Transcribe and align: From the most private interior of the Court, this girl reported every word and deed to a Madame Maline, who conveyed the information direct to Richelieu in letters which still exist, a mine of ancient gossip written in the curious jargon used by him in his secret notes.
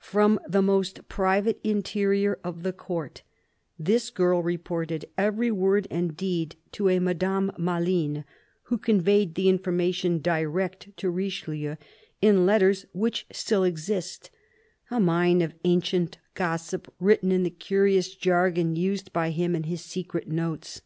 From 0.00 0.38
the 0.46 0.60
most 0.60 1.08
private 1.08 1.58
interior 1.64 2.38
of 2.44 2.62
the 2.62 2.74
Court, 2.74 3.22
this 3.78 4.10
girl 4.10 4.42
reported 4.42 5.06
every 5.16 5.50
word 5.50 5.88
and 5.90 6.14
deed 6.14 6.56
to 6.72 6.90
a 6.90 6.98
Madame 6.98 7.50
Maline, 7.56 8.26
who 8.64 8.76
conveyed 8.76 9.34
the 9.34 9.48
information 9.48 10.18
direct 10.20 10.94
to 10.98 11.08
Richelieu 11.08 11.76
in 12.20 12.44
letters 12.44 12.84
which 12.92 13.24
still 13.32 13.64
exist, 13.64 14.30
a 14.90 15.00
mine 15.00 15.40
of 15.40 15.54
ancient 15.64 16.18
gossip 16.34 16.92
written 17.00 17.32
in 17.32 17.42
the 17.42 17.48
curious 17.48 18.14
jargon 18.14 18.76
used 18.76 19.10
by 19.10 19.30
him 19.30 19.56
in 19.56 19.62
his 19.62 19.80
secret 19.80 20.28
notes. 20.28 20.82